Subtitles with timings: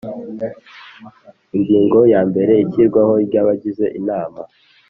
[1.55, 4.41] Ingingo ya mbere Ishyirwaho ry abagize inama